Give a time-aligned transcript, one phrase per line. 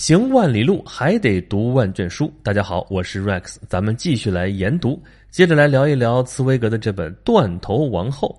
[0.00, 2.32] 行万里路，还得读万卷书。
[2.42, 8.34] 大家好，我是 Rex，咱们继续来研读，接着来聊一聊茨威格的这本《断头王后》。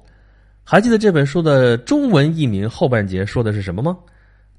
[0.64, 3.96] 还记得这本书的中文译名后半节说的是什么吗？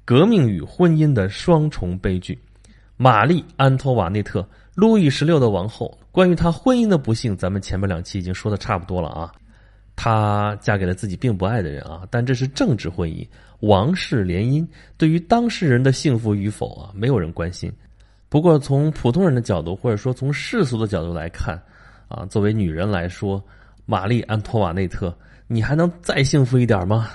[0.05, 2.41] 革命与婚姻的双重悲剧。
[2.95, 5.99] 玛丽·安托瓦内特，路易十六的王后。
[6.09, 9.29] 关于她婚姻的不幸，咱们前面两期已经说的差不多了啊。
[9.95, 13.25] 她嫁给了自己并不爱的人啊，但这是政治婚姻。
[13.59, 14.67] 王室联姻
[14.97, 17.71] 对于当事人的幸福与否啊，没有人关心。
[18.27, 21.61] 不过从普通人的角度，或者说从世俗的角度来看，
[22.09, 23.41] 啊，作为女人来说，
[23.85, 25.15] 玛丽安托瓦内特，
[25.47, 27.11] 你还能再幸福一点吗？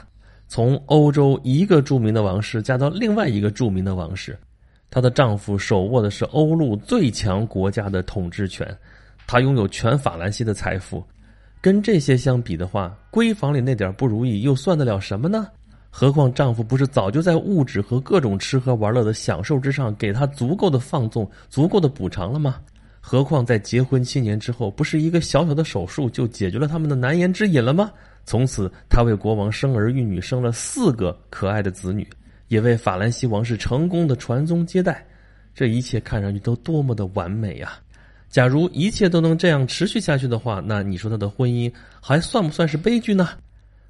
[0.46, 4.38] 从欧洲一个著名的王室嫁到另外一个著名的王室，
[4.88, 8.74] 她的丈夫手握的是欧陆最强国家的统治权，
[9.26, 11.04] 她拥有全法兰西的财富。
[11.60, 15.48] 跟这些相比的话，闺房里那点不如意又算得了什么呢？
[15.90, 22.60] 何况丈夫不是早就在物质和各种吃喝玩乐的享受之上给她足够的放纵、足够的补偿了吗？
[23.00, 27.90] 何况在结婚七年之后，不是一个小小的手术就解决了他们的难言之隐了吗？
[28.24, 32.06] 从此，她为国王生儿育女，生了四个可爱的子女，
[32.48, 35.04] 也为法兰西王室成功的传宗接代。
[35.54, 37.72] 这一切看上去都多么的完美呀！
[38.28, 43.30] 假如一切都能这样持续下去的话，那你说她的婚姻还算不算是悲剧呢？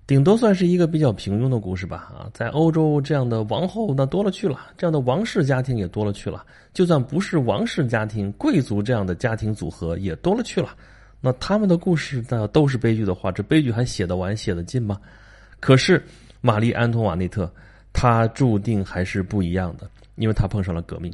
[0.07, 6.47] 顶多算是一个比较平庸的故事吧，啊，在欧洲这样的王后那多了去了，这样的王室家庭也多了去了。
[6.73, 10.75] 就算不是王室家庭，贵族这样的家庭组合也多了去了。
[11.21, 14.99] 那他们的故事那都是悲剧的话，这悲剧还写得完、写得尽吗？
[15.61, 16.03] 可是
[16.41, 17.53] 玛丽安托瓦内特，
[17.93, 21.13] 她注定还是不一样的，因为她碰上了革命，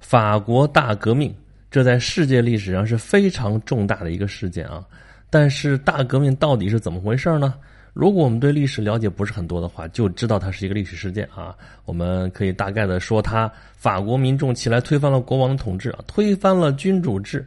[0.00, 1.34] 法国大革命，
[1.72, 4.84] 这在世界历史上是非常重大的一个事件啊。
[5.30, 7.54] 但是大革命到底是怎么回事呢？
[7.94, 11.56] 如果我们对历史了解不是很多的话，就知道它是一个历史事件啊。
[11.86, 17.42] 我们可以大概的说，它法国民众起来推翻了国王的统治啊，推翻了君主制。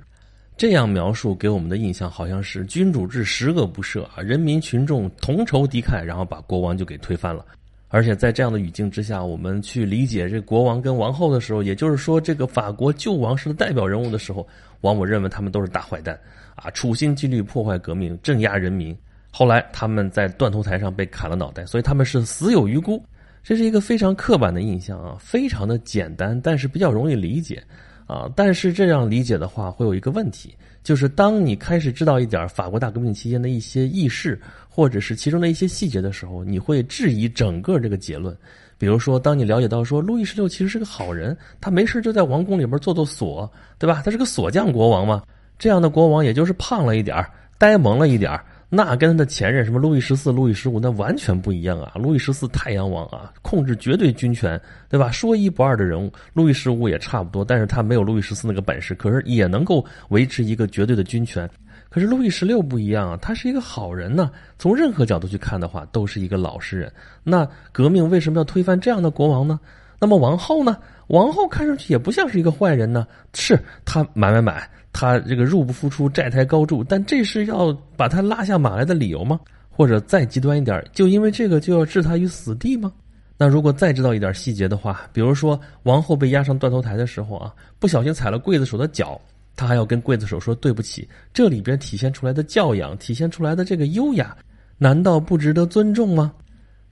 [0.58, 7.46] 这样描述给我们的印象好像是君主制十恶不赦啊，人民群众同仇敌忾，然后把国王就给推翻了。
[7.96, 14.46] 而且在这样的语境之下，我们去理解这国王跟王后的时候，也就是说这个法国旧王室的代表人物的时候，
[14.82, 16.20] 往往认为他们都是大坏蛋
[16.56, 18.94] 啊，处心积虑破坏革命，镇压人民。
[19.32, 23.02] 后来他们在断头台上被砍了脑袋，所以他们是死有余辜。
[23.42, 27.64] 这是一个非常刻板的印象啊，非常的简单，但是比较容易理解
[28.08, 28.30] 啊。
[28.36, 30.54] 但是这样理解的话，会有一个问题，
[30.86, 38.38] 就是当你开始知道一点法国大革命期间的一些轶事，或者是其中的一些细节的时候，你会质疑整个这个结论。
[38.78, 44.04] 比如说，当你了解到说路易十六其实是个好人，他没事就在王宫里边做做锁，对吧？
[44.06, 45.24] 他是个锁匠国王嘛。
[45.58, 47.26] 这样的国王，也就是胖了一点
[47.58, 51.92] 呆萌了一点那跟他的前任什么路易十四、路易十五那完全不一样啊！
[51.96, 54.60] 路易十四太阳王啊，控制绝对军权，
[54.90, 55.12] 对吧？
[55.12, 56.12] 说一不二的人物。
[56.34, 61.50] 路易十五也差不多，但是他没有路易十四那个本事，可是也能够维持一个绝对的军权。
[61.90, 64.32] 可是路易十六不一样啊，他是一个好人呢。
[64.58, 66.92] 从任何角度去看的话，都是一个老实人。
[67.24, 69.60] 那革命为什么要推翻这样的国王呢？
[70.00, 70.78] 那么王后呢？
[71.08, 73.08] 王后看上去也不像是一个坏人呢。
[73.36, 74.68] 是他买买买。
[74.98, 79.38] 他这个入不敷出，债台高筑，但这是要把他拉下马来的理由吗？
[79.70, 82.94] 或者再极端一点，就因为这个就要置他于死地吗？
[83.38, 89.20] 那如果再知道一点细节的话，比如说王后被押上断头台的时候啊，不小心踩了刽子手的脚，
[89.54, 94.34] 他还要跟刽子手说对不起，这里边体现出来的教养，体现出来的这个优雅，
[94.78, 96.32] 难道不值得尊重吗？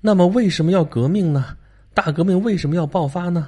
[0.02, 1.56] 那么为什么要革命呢？
[1.94, 3.47] 大革命为什么要爆发呢？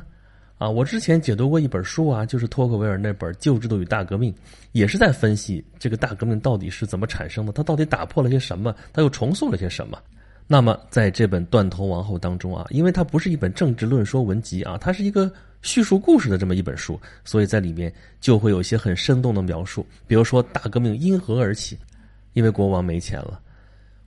[0.58, 4.32] 啊，我之前解读过一本书啊，就是托克维尔那本《旧制度与大革命》，
[4.72, 9.98] 也是在分析这个大革命到底是怎么产生的，它到底打破了些什么，它又重塑了些什么。
[10.48, 15.30] 那么在这本《断头王后》当中啊，因为它不是一本政治论说文集啊，它是一个
[15.62, 21.78] 叙述故事的这么一本书，所以在里面就会有一些很生动的描述，比如说大革命因何而起，
[22.32, 23.42] 因为国王没钱了，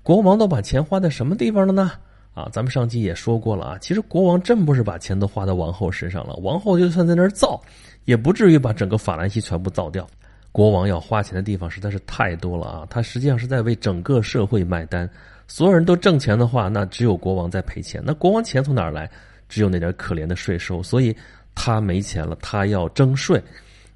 [0.03, 1.93] 国王都把钱花在什么地方了呢？
[2.35, 7.61] 啊，咱们上期也说过了啊，其实国王真不是把钱都花在王后身上了，王后就算在那儿造，
[8.05, 10.07] 也不至于把整个法兰西全部造掉。
[10.53, 15.09] 国王要花钱的地方实在是太多了啊，他实际上是在为整个社会买单。
[15.47, 18.03] 所有人都挣钱的话，那只有国王在赔钱。
[18.05, 19.11] 那国王钱从哪儿来？
[19.49, 21.17] 只有那点可怜的税收，所以
[21.55, 23.43] 他没钱了，他要征税。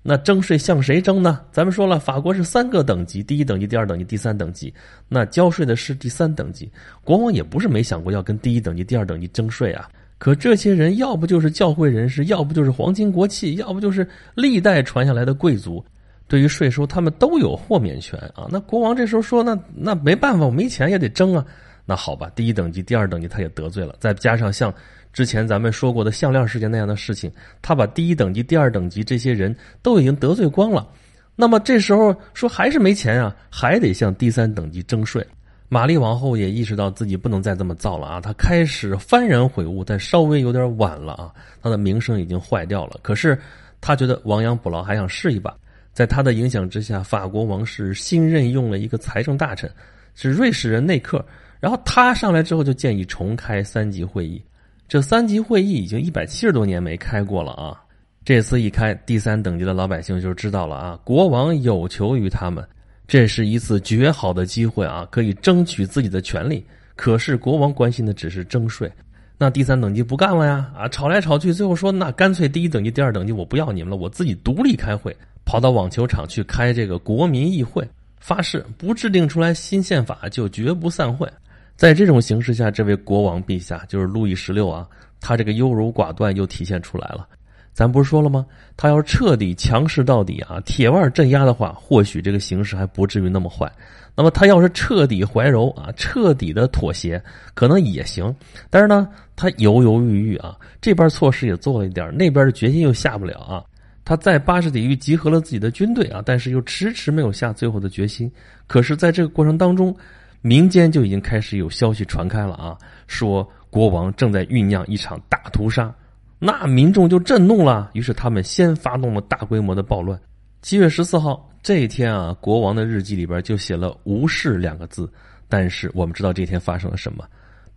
[0.03, 1.41] 那征税向谁征呢？
[1.53, 4.75] 咱们说了，法国是三个等级：第一等级、第二等级、第三等级。
[5.09, 6.69] 那交税的是第三等级。
[7.05, 9.89] 国王也不是没想过要跟第一等级、第二等级征税啊。
[10.19, 15.85] 可这些人要不就是教会人士，要不就是皇亲国戚，要不就是历代传下来的贵族。
[16.29, 18.49] 对于税收，他们都有豁免权啊。
[18.51, 21.45] 那国王这时候说：“那那没办法，我没钱也得征啊。”
[21.85, 24.73] 那好吧，第一等级、第二等级他也得罪了，再加上像
[25.13, 27.31] 之前咱们说过的项链事件那样的事情，
[27.61, 30.87] 他把第一等级、第二等级这些人都已经得罪光了。
[31.35, 35.27] 那么这时候说还是没钱啊，还得向第三等级征税。
[35.69, 41.33] 玛丽王后也意识到自己不能再这么造了啊，她开始幡然悔悟，但稍微有点晚了啊，
[41.63, 43.01] 她的名声已经坏掉了。
[43.03, 43.39] 可是
[43.81, 45.53] 她觉得亡羊补牢，还想试一把。
[45.95, 49.71] 在他的影响之下，法国王室新任用了一个财政大臣，
[50.15, 51.25] 是瑞士人内克。
[51.63, 54.43] 然后他上来之后就建议重开三级会议。
[54.89, 57.81] 这三级会议已经一百七十多年没开过了啊！
[58.25, 62.69] 这次一开，第三等级的老百姓就知道了啊，国王有求于他们，
[63.07, 66.67] 这是一次绝好的机会啊，可以争取自己的权利。
[66.97, 68.91] 可是国王关心的只是征税，
[69.39, 70.69] 那第三等级不干了呀！
[70.77, 75.17] 啊，吵来吵去，最后说那干脆第一等级、第二等级我不要你们了，我自己独立开会。
[75.45, 77.89] 跑到网球场去开这个国民议会，
[78.19, 81.29] 发誓不制定出来新宪法就绝不散会。
[81.77, 84.87] 在这种形势下，这位国王陛下就是路易十六啊，
[85.21, 87.27] 他这个优柔寡断又体现出来了。
[87.73, 88.45] 咱不是说了吗？
[88.77, 93.71] 他要是彻底强势到底啊，铁腕镇压的话，或许这个形势还不至于那么坏。
[94.15, 97.21] 那么他要是彻底怀柔啊，彻底的妥协，
[97.55, 98.35] 可能也行。
[98.69, 103.65] 但是呢，他犹犹豫豫啊，这边措施也做了一点，那边的决心又下不了啊。
[104.05, 108.31] 他在巴士底狱集合了自己的军队啊，但是又迟迟没有下最后的决心。
[108.67, 109.97] 可是，在这个过程当中，
[110.43, 115.95] 民间就已经开始有消息传开了啊，说国王正在酝酿一场大屠杀。
[116.39, 120.21] 那民众就震怒了，于是他们先发动了大规模的暴乱。
[120.61, 125.09] 七月十四号这一天啊，国王的日记里边就写了“无视”两个字。
[125.49, 127.25] 但是我们知道这天发生了什么？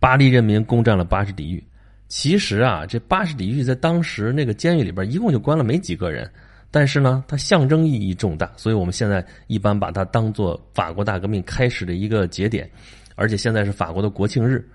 [0.00, 1.62] 巴黎人民攻占了巴士底狱。
[2.08, 6.28] 其实啊，这巴士底狱在当时那个监狱里边，一共就关了没几个人，
[6.70, 12.70] 但是呢，它象征意义重大，所以我们现在一般把它当做法国大革命开始的一个节点，
[13.14, 14.66] 而且现在是法国的国庆日。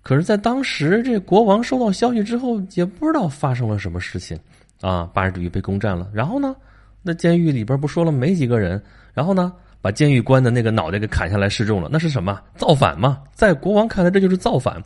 [0.00, 4.38] 可是，在当时这国王收到消息之后，也不知道发生了什么事情
[4.80, 6.08] 啊，巴士底狱被攻占了。
[6.14, 6.54] 然后呢，
[7.02, 8.80] 那监狱里边不说了没几个人，
[9.12, 9.52] 然后呢，
[9.82, 12.40] 把监狱官的那个脑袋给砍下来示众了，那是什么？
[12.54, 13.20] 造反嘛！
[13.34, 14.82] 在国王看来，这就是造反。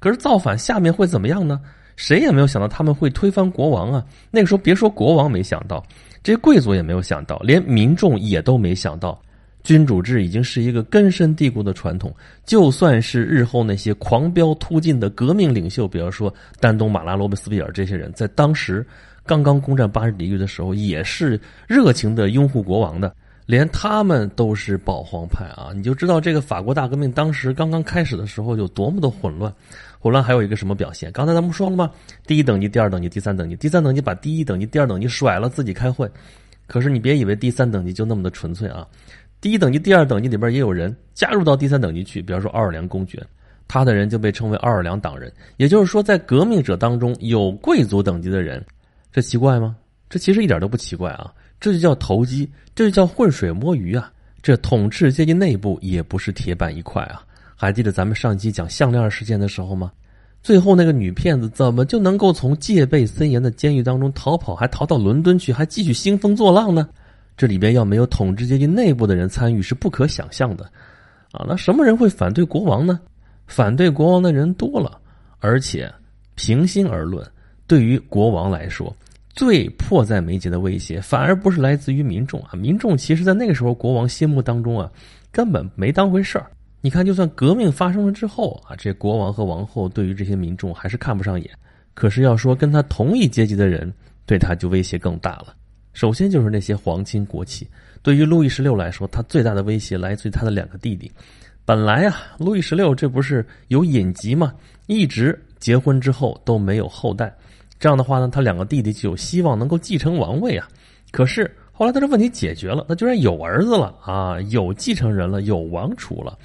[0.00, 1.60] 可是造反下面会怎么样呢？
[1.94, 4.04] 谁也没有想到他们会推翻国王啊！
[4.32, 5.84] 那个时候别说国王没想到，
[6.24, 9.20] 这贵族也没有想到，连民众也都没想到。
[9.62, 18.86] 君主制已经是一个根深蒂固的传统，就算是日后那些狂飙突进的革命领袖，比方说丹东、马拉、罗贝斯庇尔这些人，在当时
[19.26, 23.14] 刚刚攻占巴士底狱的时候，也是热情的拥护国王的。
[23.46, 25.70] 连他们都是保皇派啊！
[25.74, 29.52] 你就知道这个法国大革命当时刚刚开始的时候有多么的混乱。
[29.98, 31.10] 混乱还有一个什么表现？
[31.12, 31.90] 刚才咱们说了吗？
[32.26, 36.10] 第一等级、第二等级、第三等级，第三等级把第一等级、第二等级甩了，自己开会。
[36.66, 38.86] 可是你别以为第三等级就那么的纯粹啊！
[39.40, 43.22] 第一等级、第二等级里边也有人加入到第三等级去，比方说奥尔良公爵，
[43.68, 45.30] 他的人就被称为奥尔良党人。
[45.58, 48.64] 也就是说，在革命者当中有贵族等级的人，
[49.12, 49.76] 这奇怪吗？
[50.08, 51.32] 这其实一点都不奇怪啊！
[51.64, 54.12] 这就叫投机，这就叫浑水摸鱼啊！
[54.42, 57.24] 这统治阶级内部也不是铁板一块啊！
[57.56, 59.90] 还记得咱们上期讲项链事件的时候吗？
[60.42, 66.86] 最后那个女骗子怎么就能够从戒备森严的监狱当中逃跑，还逃到伦敦去，还继续兴风作浪呢？
[67.34, 70.70] 这里边要没有统治阶级内部的人参与是不可想象的
[71.32, 71.46] 啊！
[71.48, 73.00] 那什么人会反对国王呢？
[73.46, 75.00] 反对国王的人多了，
[75.38, 75.90] 而且
[76.34, 77.26] 平心而论，
[77.66, 78.94] 对于国王来说。
[79.34, 82.54] 最迫在眉睫的威胁，反而不是来自于民众啊！
[82.54, 84.88] 民众其实，在那个时候，国王心目当中啊，
[85.32, 86.46] 根本没当回事儿。
[86.80, 91.50] 你看，就算革命发生了之后啊，这国王和王后对于这些民众还是看不上眼。
[91.94, 93.92] 可是，要说跟他同一阶级的人，
[94.24, 95.54] 对他就威胁更大了。
[95.94, 97.66] 首先就是那些皇亲国戚。
[98.02, 101.10] 对于路易十六来说，他最大的威胁来自于他的两个弟弟。
[101.64, 104.52] 本来啊，路易十六这不是有隐疾吗？
[104.86, 107.34] 一直结婚之后都没有后代。
[107.84, 110.66] 这样的话呢，他两个弟弟就有希望能够继承王位啊。
[111.10, 116.38] 可是后来他这问题解决了，他居然有儿子了啊，有继承人了，有王储了。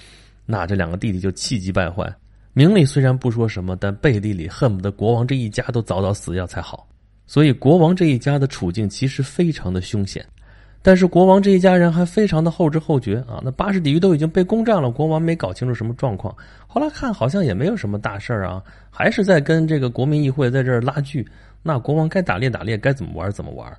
[0.46, 2.13] 那这两个弟弟就气急败坏，
[2.51, 6.86] 明里虽然不说什么，但背地里恨不得国王这一家都早早死掉才好。
[7.25, 10.25] 所以国王这一家的处境其实非常的凶险。
[10.81, 16.33] 但是国王这一家人还非常的后知后觉啊，那巴士底狱都已经被攻占了，国王没搞清楚什么状况。
[16.67, 21.27] 后来看好像也没有什么大事儿啊，还是在跟这个国民议会在这儿拉锯。
[21.62, 23.69] 那国王该打猎打猎，该怎么玩怎么玩。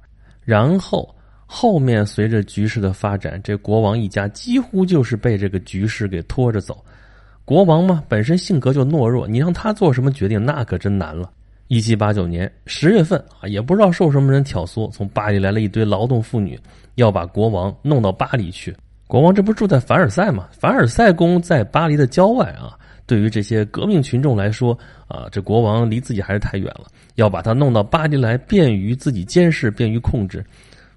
[0.44, 1.08] 然后
[1.46, 6.84] 后面随着局势的发展，这国王一家几乎就是被这个局势给拖着走。
[7.46, 11.30] 国王嘛，本身性格就懦弱，你让他做什么决定，那可真难了。
[11.70, 16.58] 一七八九年十月份啊，也不知道受什么人挑唆，从巴黎来了一堆劳动妇女。
[16.96, 20.48] 要把国王弄到巴黎去，国王这不住在凡尔赛吗？
[20.50, 30.44] 凡尔赛宫在巴黎的郊外啊，对于这些革命群众来说，啊，这国王离自己还是太远了，要把他弄到巴黎来，便于自己监视，便于控制。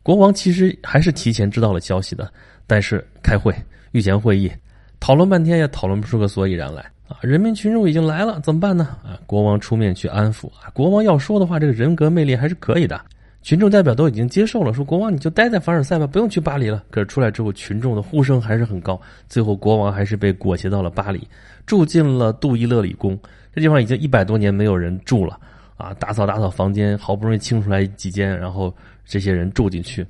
[0.02, 2.34] 国王其实还是提前知道了消息的，
[2.66, 3.54] 但是开会、
[3.92, 4.52] 御前会议，
[5.00, 6.84] 讨论半天也讨论不出个所以然来
[7.22, 8.98] 人民群众已经来了，怎么办呢？
[9.04, 10.70] 啊，国王出面去安抚啊！
[10.74, 13.00] 国王要说的话，这个人格魅力还是可以的。
[13.42, 16.84] 群众代表都已经接受了，说国王你就待在凡尔赛吧，不用去巴黎了。
[16.90, 21.28] 可是出来之后，群众的呼声还是很高，最后国王还是被裹挟到了巴黎，
[21.66, 23.18] 住进了杜伊勒里宫。
[23.54, 25.40] 这地方已经一百多年没有人住了
[25.78, 25.94] 啊！
[25.96, 28.74] 打扫打扫房间，好不容易清出来几间，然后。
[29.06, 30.08] 这些人住进去，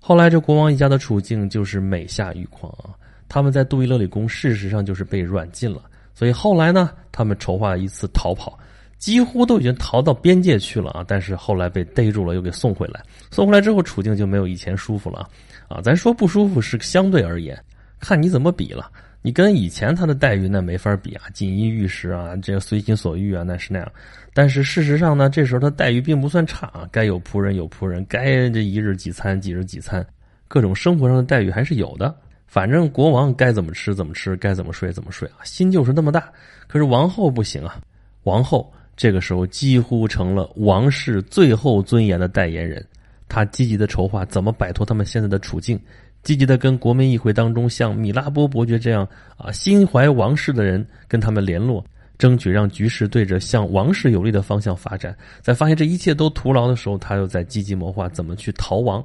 [0.00, 2.96] 后来这国王一家的处境就是每下愈况啊！
[3.28, 5.82] 他们在杜伊勒里宫事实上就是被软禁了，
[6.14, 8.58] 所以后来呢，他们筹划一次逃跑，
[8.98, 11.04] 几乎都已经逃到边界去了啊！
[11.06, 13.02] 但是后来被逮住了，又给送回来。
[13.30, 15.28] 送回来之后，处境就没有以前舒服了
[15.68, 15.80] 啊！
[15.82, 17.58] 咱说不舒服是相对而言，
[17.98, 18.90] 看你怎么比了。
[19.24, 23.92] 你跟以前他的待遇那没法比啊，锦衣玉食啊，这个随心所欲啊，那是那样。
[24.34, 30.04] 但是事实上呢，这时候他待遇并不算差啊，该有仆人有仆人，该这一日几餐几日几餐，
[30.48, 32.12] 各种生活上的待遇还是有的。
[32.52, 36.30] 反正国王该怎么吃怎么吃，该怎么睡怎么睡啊，心就是那么大。
[36.66, 37.80] 可是王后不行啊，
[38.24, 42.86] 王后这个时候几乎成了王室最后尊严的代言人，
[43.26, 45.80] 她积极的筹划怎么摆脱他们现在的处境。
[46.22, 51.82] 积极的跟国民议会当中像米拉波伯爵这样啊心怀王室的人跟他们联络，
[52.18, 55.16] 争取让局势对着向王室有利的方向发展。
[55.40, 59.02] 在发现这一切都徒劳的时候，他又在积极谋划怎么去逃亡。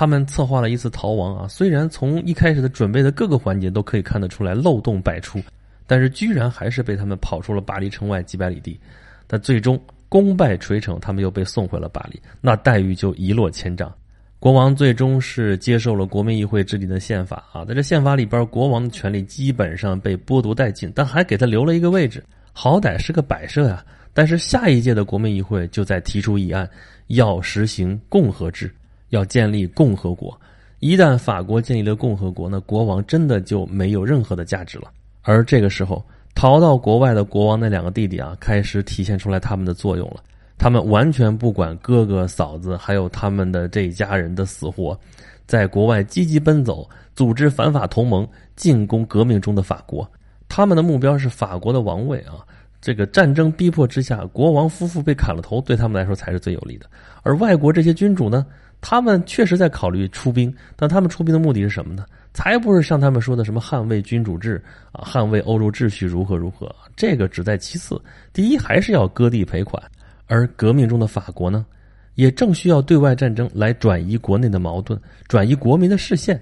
[0.00, 5.38] 他们策划了一次逃亡啊，虽然从一开始的准备的各个环节都可以看得出来漏洞百出，
[5.86, 8.80] 但是居然还是被他们跑出了巴黎城外几百里地。
[9.26, 9.78] 但最终
[10.08, 13.92] 功败垂成，他们又被送回了巴黎，那待遇就一落千丈。
[14.38, 23.84] 国王最终是接受了国民议会制定的宪法啊，在这宪法里边，国王的权利基本上被剥夺殆尽，但还给他留了一个位置，好歹是个摆设呀。
[24.14, 26.66] 但是下一届的国民议会就在提出议案，
[27.08, 28.74] 要实行共和制，
[29.10, 30.38] 要建立共和国。
[30.80, 34.90] 一旦法国建立了共和国，那国王真的就没有任何的价值了。
[35.22, 36.02] 而这个时候，
[36.34, 40.22] 逃到国外的国王那两个弟弟啊，开始体现出来他们的作用了。
[40.56, 44.98] 他们完全不管哥哥嫂子，还有他们的这一家人的死活，
[45.46, 48.26] 在国外积极奔走，组织反法同盟，
[48.56, 50.10] 进攻革命中的法国。
[50.48, 52.44] 他们的目标是法国的王位啊！
[52.80, 56.86] 这个战争逼迫之下，国王夫妇被砍了头，对他们来说才是最有利的。
[57.22, 58.46] 而外国这些君主呢，
[58.80, 62.04] 他们确实在考虑出兵，但他们出兵的目的是什么呢？
[62.32, 68.00] 才不是像他们说的什么捍卫君主制啊，捍卫欧洲秩序如何如何，这个只在其次。
[68.32, 69.82] 第一，还是要割地赔款。
[70.26, 71.66] 而革命中的法国呢，
[72.14, 74.96] 也正需要对外战争来转移国内的矛盾，
[75.26, 76.40] 转移国民的视线，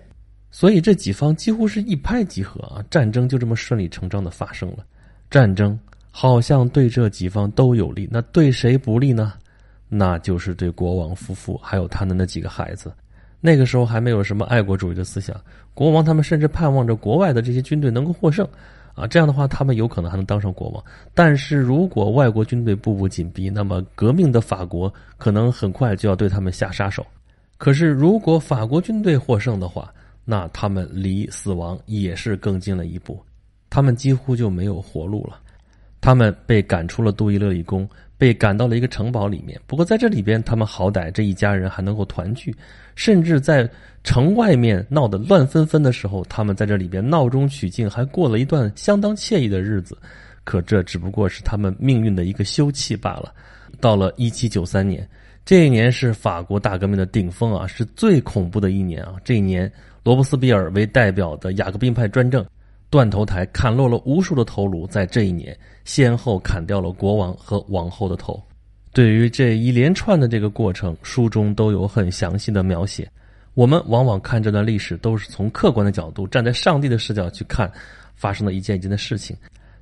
[0.51, 4.85] 所以这几方几乎是一拍即合啊，战争就这么顺理成章的发生了。
[5.31, 5.79] 战争
[6.11, 9.33] 好像对这几方都有利，那对谁不利呢？
[9.89, 12.93] 那就是对国王夫妇还有他的那几个孩子。
[13.41, 15.41] 那个时候还没有什么爱国主义的思想，
[15.73, 18.47] 国王他们甚至盼望着国外的这些军队能够获胜。
[18.95, 20.85] 啊，这样的话，他们有可能还能当上国王。
[21.15, 27.07] 但是如果外国军队步步紧逼，那么革命的法国可能很快就要对他们下杀手。
[27.59, 33.25] 可是如果法国军队获胜的话，那他们离死亡也是更近了一步，
[33.71, 35.39] 他们几乎就没有活路了。
[36.01, 37.89] 他们被赶出了杜伊勒里宫。
[38.19, 42.55] 被赶到了一个城堡里面，不过在这里边，他们好歹这一家人还能够团聚，
[42.97, 43.67] 甚至在
[44.03, 49.97] 城外面闹得乱纷纷的时候，他们在这里边闹中取静，还过了一段相当惬意的日子。
[50.43, 53.33] 可这只不过是他们命运的一个休憩罢了。
[53.81, 55.09] 到了一七九三年，
[55.45, 59.15] 这一年是法国大革命的顶峰啊，是最恐怖的一年啊！
[59.23, 59.71] 这一年，
[60.03, 62.45] 罗伯斯庇尔为代表的雅各宾派专政。
[62.91, 68.43] 断头台砍落了无数的头颅，在这一年先后砍掉了国王和王后的头。
[68.93, 73.09] 对于这一连串的这个过程，书中都有很详细的描写。
[73.55, 77.71] 我们往往看这段历史都是从客观的角度，站在上帝的视角去看
[78.15, 79.37] 发生的一件一件的事情。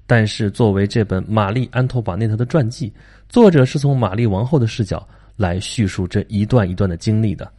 [0.07, 2.93] 但是作为这本玛丽安托瓦内特的传记，
[3.29, 7.51] 作者是从玛丽王后的视角来叙述这一段一段的经历的。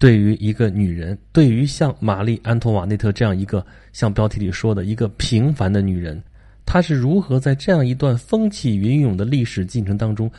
[0.00, 6.20] 对于一个女人，对于像玛丽安托瓦内特这样一个像标题里说的一个平凡的女人，
[6.64, 10.30] 她是如何在这样一段风起云涌的历史进程当中，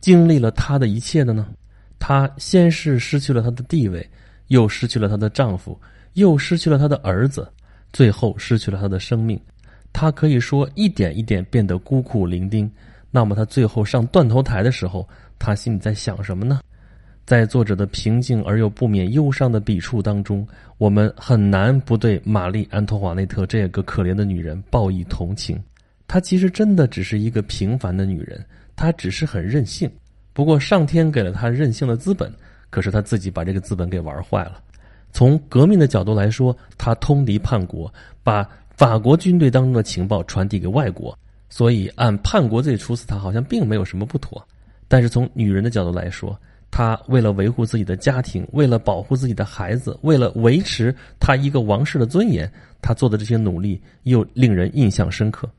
[0.00, 1.46] 经历了她的一切的呢？
[1.98, 4.08] 她先是失去了她的地位，
[4.46, 5.78] 又失去了她的丈夫，
[6.14, 7.46] 又失去了她的儿子，
[7.92, 9.38] 最后失去了她的生命。
[9.92, 12.66] 她可以说一点一点变得孤苦伶仃。
[13.10, 15.06] 那么她最后上断头台的时候，
[15.38, 16.62] 她心里在想什么呢？
[17.30, 20.44] 在作者的平静而又不免忧伤的笔触当中，
[20.78, 25.56] 我们很难不对玛丽安托瓦内特这个可怜的女人报以同情。
[26.08, 28.44] 她其实真的只是一个平凡的女人，
[28.74, 29.88] 她只是很任性。
[30.32, 32.32] 不过上天给了她任性的资本，
[32.68, 34.60] 可是她自己把这个资本给玩坏了。
[35.12, 37.94] 从革命的角度来说，她通敌叛国，
[38.24, 41.16] 把法国军队当中的情报传递给外国，
[41.48, 44.44] 所以按叛国罪处死她好像并没有什么不妥。
[44.88, 46.36] 但是从女人的角度来说，
[46.70, 52.50] 他为了维护自己的家庭，为了保护自己的孩子，为了维持他一个王室的尊严，
[52.80, 55.50] 他做的这些努力又令人印象深刻。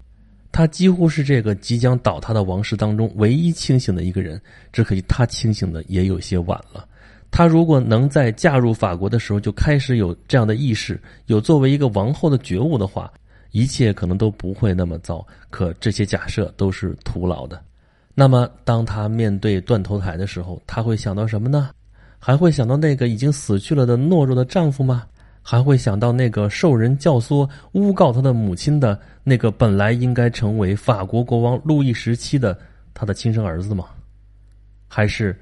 [0.54, 4.42] 他几乎是这个即将倒塌的王室当中唯一清醒的一个人，
[4.72, 6.88] 只可惜他清醒的也有些晚了。
[7.30, 13.10] 他如果能在嫁入法国的时候就开始有这样的意识，有作为一个王后的觉悟的话，
[13.52, 15.26] 一切可能都不会那么糟。
[15.50, 17.62] 可这些假设都是徒劳的。
[18.14, 21.70] 那么，当她面对断头台的时候，她会想到什么呢？
[22.20, 25.04] 还会想到那个已经死去了的懦弱的丈夫吗？
[25.42, 32.56] 还会想到那个受人教唆、诬告他的母亲的那个本来应该成为法国国王路易十七的
[32.94, 33.86] 他的亲生儿子吗？
[34.88, 35.36] 还是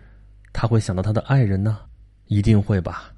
[0.54, 1.80] 他会想到他的爱人呢？
[2.28, 3.12] 一定会吧。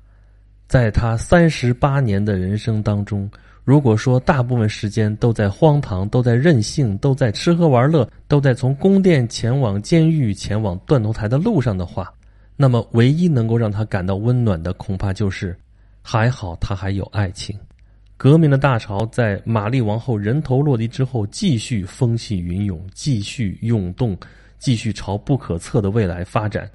[0.68, 3.30] 在他三十八年的人生当中，
[3.64, 12.12] 如果说大部分时间都在荒唐、都在任性、都在吃喝玩乐、都在从宫殿前往监狱、前往断头台的路上的话，
[12.58, 15.56] 那么唯一能够让他感到温暖的，恐怕就是。
[16.02, 17.56] 还好，他还有爱情。
[18.18, 24.18] 革命的大潮在玛丽王后人头落地之后，继续风起云涌，继续涌动，
[24.58, 26.68] 继续朝不可测的未来发展。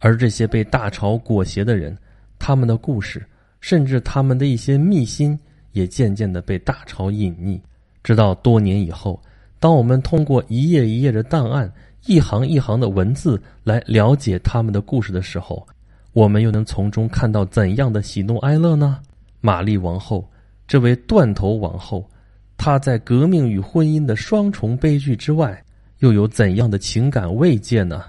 [0.00, 1.96] 而这些被大潮裹挟的人，
[2.38, 3.24] 他们的故事，
[3.62, 5.38] 甚至他们的一些秘辛，
[5.74, 7.60] 也渐渐的被大潮隐匿。
[8.02, 9.22] 直到多年以后，
[9.60, 11.70] 当我们通过一页一页的档案、
[12.06, 15.66] 一行一行的文字来了解他们的故事的时候，
[16.12, 19.00] 我们又能从中看到怎样的喜怒哀乐呢？
[19.40, 20.30] 玛丽王后，
[20.66, 22.08] 这位断头王后，
[22.56, 25.62] 她在革命与婚姻的双重悲剧之外，
[25.98, 28.04] 又有怎样的情感慰藉呢？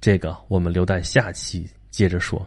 [0.00, 2.46] 这个我们留待下期接着说。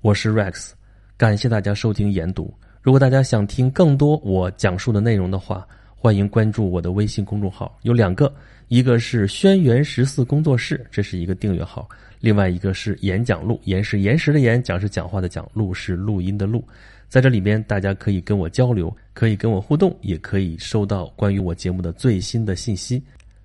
[0.00, 0.72] 我是 Rex，
[1.16, 2.52] 感谢大家收听研读。
[2.88, 8.34] 如果大家想听更多我讲述的内容的话，欢迎关注我的微信公众号，有两个，
[8.68, 11.86] 一个是轩辕十四工作室，这是一个订阅号。
[12.18, 16.64] 另外一个是演讲录，言是言时的言，讲是讲话的讲，录是录音的录，
[17.10, 23.04] 在这里边大家可以跟我交流，可以跟我互动，也可以收到关于我节目的最新的信息。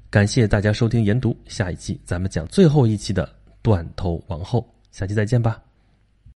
[0.10, 3.28] 感谢大家收听研读，下一期咱们讲最后一期的
[3.62, 5.62] 断头王后，下期再见吧。